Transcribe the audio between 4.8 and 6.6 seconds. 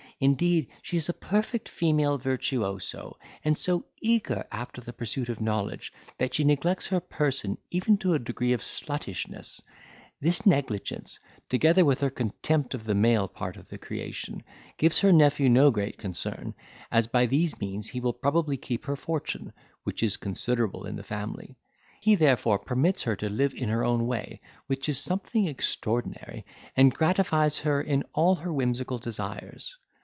pursuit of knowledge that she